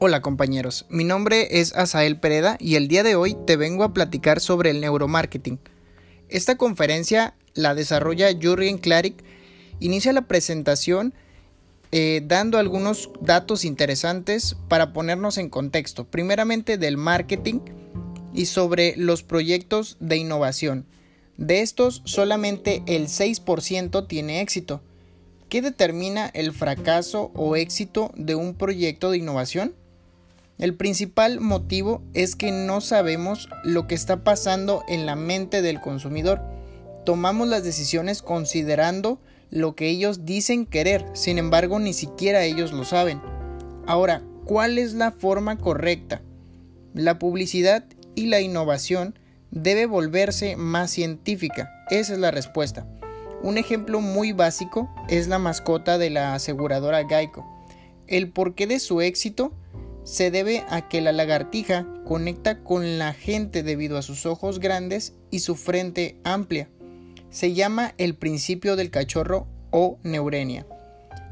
[0.00, 3.94] Hola compañeros, mi nombre es Asael Pereda y el día de hoy te vengo a
[3.94, 5.58] platicar sobre el neuromarketing.
[6.28, 9.24] Esta conferencia la desarrolla Jürgen Klarik,
[9.80, 11.14] inicia la presentación
[11.92, 17.60] eh, dando algunos datos interesantes para ponernos en contexto, primeramente del marketing
[18.34, 20.86] y sobre los proyectos de innovación.
[21.36, 24.82] De estos, solamente el 6% tiene éxito.
[25.48, 29.74] ¿Qué determina el fracaso o éxito de un proyecto de innovación?
[30.58, 35.80] El principal motivo es que no sabemos lo que está pasando en la mente del
[35.80, 36.40] consumidor.
[37.04, 42.84] Tomamos las decisiones considerando lo que ellos dicen querer, sin embargo ni siquiera ellos lo
[42.84, 43.20] saben.
[43.86, 46.22] Ahora, ¿cuál es la forma correcta?
[46.94, 49.18] La publicidad y la innovación
[49.50, 51.84] debe volverse más científica.
[51.90, 52.86] Esa es la respuesta.
[53.42, 57.44] Un ejemplo muy básico es la mascota de la aseguradora Geico.
[58.06, 59.52] El porqué de su éxito
[60.04, 65.14] se debe a que la lagartija conecta con la gente debido a sus ojos grandes
[65.30, 66.68] y su frente amplia.
[67.30, 70.66] Se llama el principio del cachorro o neurenia.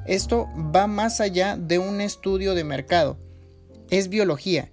[0.06, 3.18] Esto va más allá de un estudio de mercado.
[3.90, 4.72] Es biología.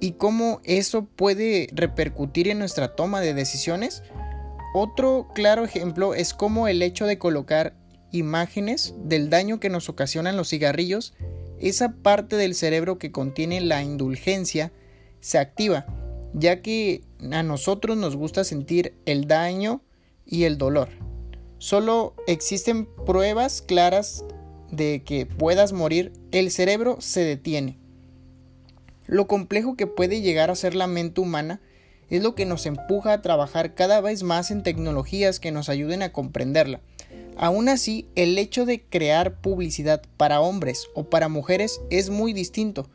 [0.00, 4.02] ¿Y cómo eso puede repercutir en nuestra toma de decisiones?
[4.74, 7.74] Otro claro ejemplo es cómo el hecho de colocar
[8.10, 11.14] imágenes del daño que nos ocasionan los cigarrillos
[11.60, 14.72] esa parte del cerebro que contiene la indulgencia
[15.20, 15.86] se activa,
[16.32, 19.82] ya que a nosotros nos gusta sentir el daño
[20.24, 20.88] y el dolor.
[21.58, 24.24] Solo existen pruebas claras
[24.70, 27.78] de que puedas morir, el cerebro se detiene.
[29.06, 31.60] Lo complejo que puede llegar a ser la mente humana
[32.10, 36.02] es lo que nos empuja a trabajar cada vez más en tecnologías que nos ayuden
[36.02, 36.80] a comprenderla.
[37.38, 42.90] Aún así, el hecho de crear publicidad para hombres o para mujeres es muy distinto.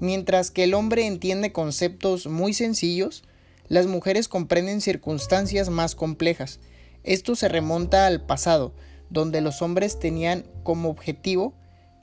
[0.00, 3.24] Mientras que el hombre entiende conceptos muy sencillos,
[3.68, 6.60] las mujeres comprenden circunstancias más complejas.
[7.04, 8.74] Esto se remonta al pasado,
[9.08, 11.54] donde los hombres tenían como objetivo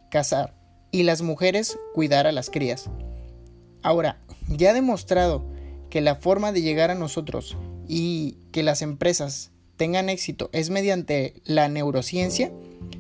[0.09, 0.56] cazar
[0.91, 2.89] y las mujeres cuidar a las crías.
[3.84, 5.45] Ahora, ya demostrado
[5.91, 7.56] que la forma de llegar a nosotros
[7.88, 12.51] y que las empresas tengan éxito es mediante la neurociencia,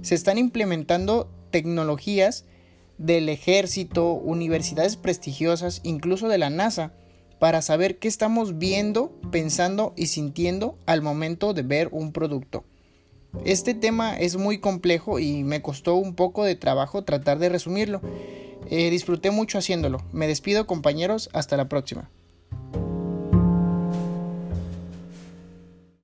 [0.01, 2.45] se están implementando tecnologías
[2.97, 6.93] del ejército, universidades prestigiosas, incluso de la NASA,
[7.39, 12.63] para saber qué estamos viendo, pensando y sintiendo al momento de ver un producto.
[13.45, 18.01] Este tema es muy complejo y me costó un poco de trabajo tratar de resumirlo.
[18.69, 19.97] Eh, disfruté mucho haciéndolo.
[20.13, 22.09] Me despido compañeros, hasta la próxima.